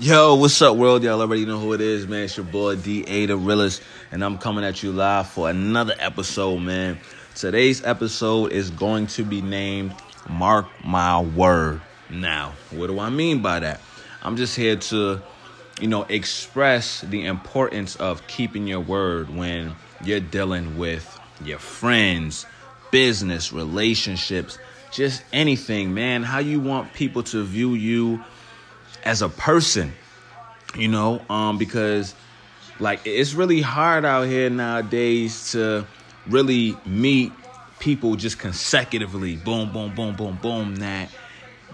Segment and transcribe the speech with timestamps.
[0.00, 1.04] Yo, what's up, world?
[1.04, 2.24] Y'all already know who it is, man.
[2.24, 3.26] It's your boy D.A.
[3.26, 6.98] the Realist, and I'm coming at you live for another episode, man.
[7.36, 9.94] Today's episode is going to be named
[10.28, 11.80] Mark My Word.
[12.10, 13.80] Now, what do I mean by that?
[14.20, 15.22] I'm just here to,
[15.80, 22.46] you know, express the importance of keeping your word when you're dealing with your friends,
[22.90, 24.58] business, relationships,
[24.90, 26.24] just anything, man.
[26.24, 28.24] How you want people to view you
[29.04, 29.92] as a person,
[30.76, 32.14] you know, um, because
[32.80, 35.86] like it's really hard out here nowadays to
[36.26, 37.32] really meet
[37.78, 41.10] people just consecutively, boom, boom, boom, boom, boom, that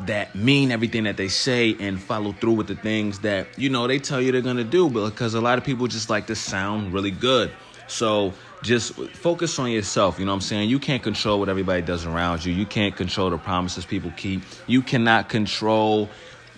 [0.07, 3.87] that mean everything that they say and follow through with the things that you know
[3.87, 6.93] they tell you they're gonna do, because a lot of people just like to sound
[6.93, 7.51] really good.
[7.87, 10.19] So just focus on yourself.
[10.19, 10.71] You know what I'm saying?
[10.71, 12.52] You can't control what everybody does around you.
[12.52, 14.43] You can't control the promises people keep.
[14.66, 16.09] You cannot control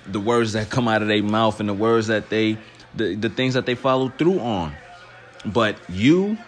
[0.07, 2.59] the words that come out of their mouth and the words that they
[2.95, 4.75] the, the things that they follow through on.
[5.45, 6.39] But you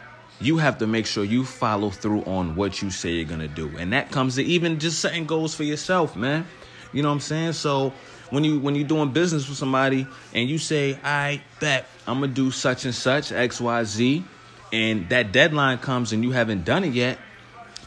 [0.41, 3.77] you have to make sure you follow through on what you say you're gonna do.
[3.79, 6.47] And that comes to even just setting goals for yourself, man.
[6.93, 7.53] You know what I'm saying?
[7.55, 7.93] So
[8.31, 12.33] when you when you're doing business with somebody and you say, I bet I'm gonna
[12.33, 14.25] do such and such, XYZ,
[14.73, 17.19] and that deadline comes and you haven't done it yet,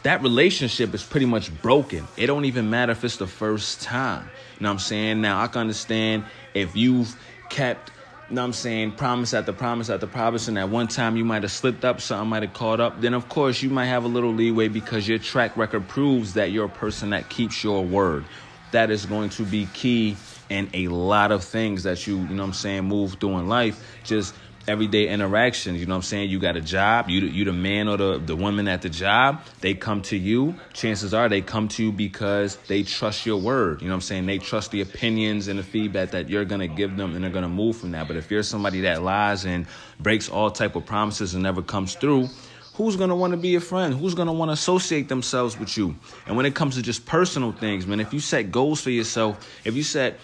[0.02, 2.06] that relationship is pretty much broken.
[2.16, 4.30] It don't even matter if it's the first time.
[4.58, 5.20] You know what I'm saying?
[5.20, 6.24] Now I can understand
[6.54, 7.14] if you've
[7.50, 7.90] kept
[8.28, 11.24] you know what I'm saying, promise after promise after promise, and at one time you
[11.24, 14.04] might have slipped up, something might have caught up, then of course you might have
[14.04, 17.82] a little leeway because your track record proves that you're a person that keeps your
[17.82, 18.26] word.
[18.72, 20.14] That is going to be key
[20.50, 23.48] in a lot of things that you, you know what I'm saying, move through in
[23.48, 23.82] life.
[24.04, 24.34] Just
[24.68, 25.80] everyday interactions.
[25.80, 26.30] You know what I'm saying?
[26.30, 29.40] You got a job, you you the man or the, the woman at the job,
[29.60, 30.54] they come to you.
[30.72, 33.80] Chances are they come to you because they trust your word.
[33.80, 34.26] You know what I'm saying?
[34.26, 37.48] They trust the opinions and the feedback that you're gonna give them and they're gonna
[37.48, 38.06] move from that.
[38.06, 39.66] But if you're somebody that lies and
[39.98, 42.28] breaks all type of promises and never comes through,
[42.74, 43.92] who's going to want to be a friend?
[43.92, 45.96] Who's going to want to associate themselves with you?
[46.26, 49.44] And when it comes to just personal things, man, if you set goals for yourself,
[49.64, 50.20] if you set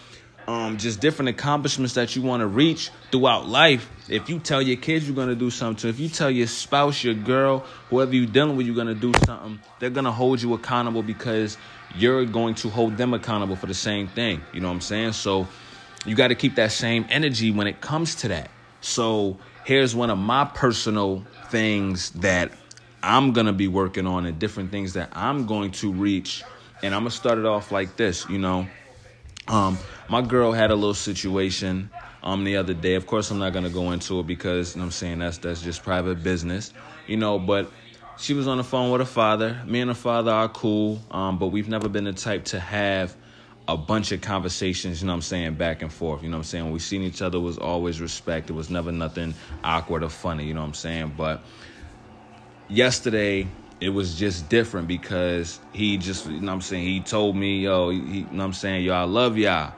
[0.46, 3.90] um, just different accomplishments that you want to reach throughout life.
[4.08, 7.02] If you tell your kids you're going to do something, if you tell your spouse,
[7.02, 7.60] your girl,
[7.90, 11.02] whoever you're dealing with, you're going to do something, they're going to hold you accountable
[11.02, 11.56] because
[11.96, 14.42] you're going to hold them accountable for the same thing.
[14.52, 15.12] You know what I'm saying?
[15.12, 15.46] So
[16.04, 18.50] you got to keep that same energy when it comes to that.
[18.80, 22.52] So here's one of my personal things that
[23.02, 26.42] I'm going to be working on and different things that I'm going to reach.
[26.82, 28.66] And I'm going to start it off like this, you know.
[29.48, 29.78] Um,
[30.08, 31.90] my girl had a little situation
[32.22, 32.94] um the other day.
[32.94, 35.62] Of course, I'm not gonna go into it because you know I'm saying that's that's
[35.62, 36.72] just private business,
[37.06, 37.38] you know.
[37.38, 37.70] But
[38.16, 39.60] she was on the phone with her father.
[39.66, 43.14] Me and her father are cool, um, but we've never been the type to have
[43.66, 46.22] a bunch of conversations, you know what I'm saying, back and forth.
[46.22, 46.64] You know what I'm saying?
[46.64, 48.50] When we seen each other was always respect.
[48.50, 51.14] It was never nothing awkward or funny, you know what I'm saying?
[51.16, 51.42] But
[52.68, 53.46] yesterday
[53.80, 57.60] it was just different because he just, you know what I'm saying, he told me,
[57.60, 59.74] yo, he, you know what I'm saying, yo, I love y'all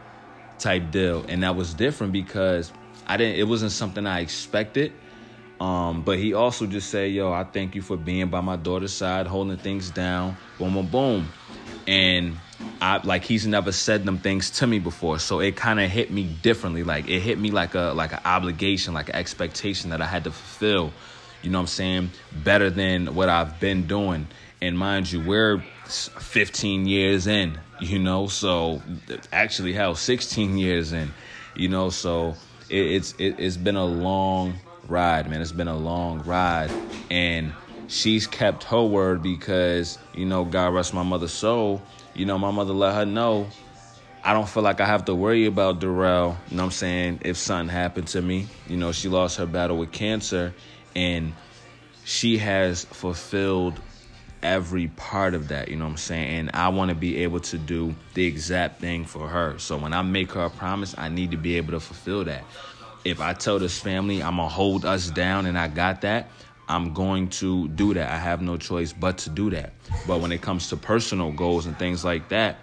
[0.58, 1.24] type deal.
[1.28, 2.72] And that was different because
[3.06, 4.92] I didn't, it wasn't something I expected.
[5.60, 8.92] Um, but he also just said, yo, I thank you for being by my daughter's
[8.92, 11.28] side, holding things down, boom, boom, boom.
[11.86, 12.36] And
[12.80, 15.18] I like he's never said them things to me before.
[15.18, 16.82] So it kind of hit me differently.
[16.82, 20.24] Like it hit me like a like an obligation, like an expectation that I had
[20.24, 20.92] to fulfill
[21.42, 22.10] you know what I'm saying,
[22.44, 24.28] better than what I've been doing.
[24.60, 28.82] And mind you, we're 15 years in, you know, so
[29.32, 31.12] actually, hell, 16 years in,
[31.54, 32.34] you know, so
[32.68, 34.54] it, it's it, it's been a long
[34.88, 35.40] ride, man.
[35.40, 36.70] It's been a long ride,
[37.10, 37.52] and
[37.88, 41.82] she's kept her word because you know, God rest my mother's soul.
[42.14, 43.46] You know, my mother let her know
[44.26, 46.36] I don't feel like I have to worry about Darrell.
[46.48, 47.20] You know what I'm saying?
[47.22, 50.52] If something happened to me, you know, she lost her battle with cancer
[50.96, 51.34] and
[52.04, 53.78] she has fulfilled
[54.42, 56.38] every part of that, you know what I'm saying?
[56.38, 59.58] And I want to be able to do the exact thing for her.
[59.58, 62.44] So when I make her a promise, I need to be able to fulfill that.
[63.04, 66.30] If I tell this family I'm going to hold us down and I got that,
[66.68, 68.10] I'm going to do that.
[68.10, 69.74] I have no choice but to do that.
[70.06, 72.56] But when it comes to personal goals and things like that,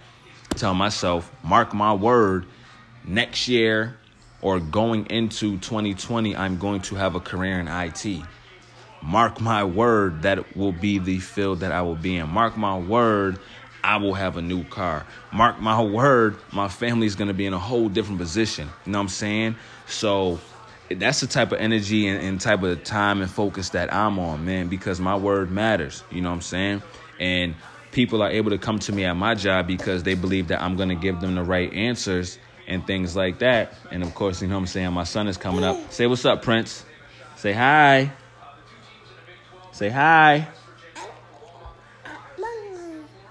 [0.55, 2.45] tell myself, mark my word,
[3.05, 3.97] next year
[4.43, 8.21] or going into 2020, I'm going to have a career in IT.
[9.01, 12.29] Mark my word, that will be the field that I will be in.
[12.29, 13.39] Mark my word,
[13.83, 15.05] I will have a new car.
[15.31, 18.67] Mark my word, my family is going to be in a whole different position.
[18.85, 19.55] You know what I'm saying?
[19.87, 20.39] So
[20.89, 24.43] that's the type of energy and, and, type of time and focus that I'm on,
[24.45, 26.03] man, because my word matters.
[26.11, 26.83] You know what I'm saying?
[27.17, 27.55] And
[27.93, 30.75] people are able to come to me at my job because they believe that I'm
[30.75, 33.73] going to give them the right answers and things like that.
[33.91, 35.91] And of course, you know what I'm saying, my son is coming up.
[35.91, 36.85] Say what's up, Prince.
[37.35, 38.11] Say hi.
[39.71, 40.47] Say hi.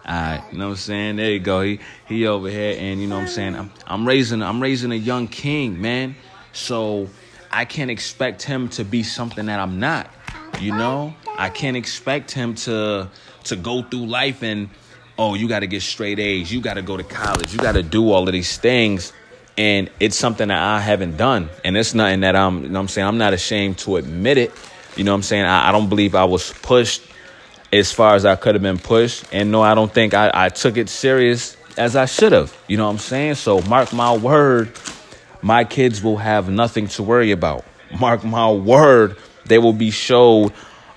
[0.05, 1.17] Alright, you know what I'm saying?
[1.17, 1.63] There you go.
[1.63, 3.55] He he over here and you know what I'm saying?
[3.55, 6.17] I'm I'm raising I'm raising a young king, man.
[6.53, 7.09] So
[7.53, 10.11] I can't expect him to be something that I'm not.
[10.61, 11.15] You know?
[11.39, 13.09] I can't expect him to
[13.45, 14.71] to go through life and
[15.19, 17.73] oh, you got to get straight A's, you got to go to college, you got
[17.73, 19.13] to do all of these things
[19.57, 21.49] and it's something that I haven't done.
[21.65, 23.07] And it's nothing that I'm you know I'm saying?
[23.07, 24.53] I'm not ashamed to admit it.
[24.97, 25.45] You know what I'm saying?
[25.45, 27.03] I, I don't believe I was pushed
[27.73, 29.25] as far as I could have been pushed.
[29.33, 32.57] And no, I don't think I, I took it serious as I should have.
[32.69, 33.37] You know what I'm saying?
[33.37, 34.73] So mark my word,
[35.41, 37.65] my kids will have nothing to worry about.
[37.99, 39.17] Mark my word,
[39.47, 40.53] they will be showed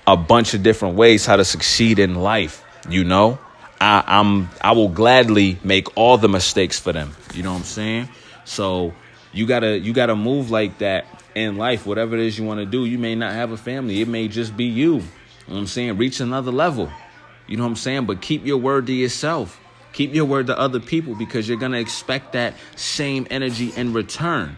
[0.06, 2.62] a bunch of different ways how to succeed in life.
[2.88, 3.38] You know,
[3.80, 7.14] I, I'm I will gladly make all the mistakes for them.
[7.34, 8.08] You know what I'm saying?
[8.46, 8.94] So
[9.32, 11.04] you gotta you gotta move like that
[11.34, 11.84] in life.
[11.86, 14.00] Whatever it is you want to do, you may not have a family.
[14.00, 14.94] It may just be you.
[14.94, 15.02] You
[15.48, 15.98] know I'm saying?
[15.98, 16.90] Reach another level.
[17.46, 18.06] You know what I'm saying?
[18.06, 19.60] But keep your word to yourself.
[19.92, 24.56] Keep your word to other people because you're to expect that same energy in return.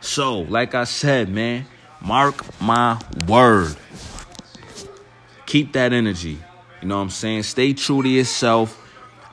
[0.00, 1.66] So, like I said, man,
[2.00, 3.76] mark my word.
[5.46, 6.38] Keep that energy.
[6.82, 7.44] You know what I'm saying?
[7.44, 8.80] Stay true to yourself.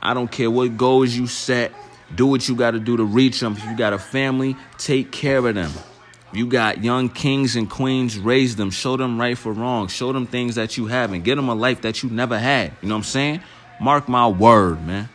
[0.00, 1.72] I don't care what goals you set.
[2.14, 3.54] Do what you got to do to reach them.
[3.54, 5.70] If you got a family, take care of them.
[6.32, 10.26] You got young kings and queens, raise them, show them right for wrong, show them
[10.26, 12.72] things that you haven't, get them a life that you never had.
[12.80, 13.40] You know what I'm saying?
[13.80, 15.10] Mark my word, man.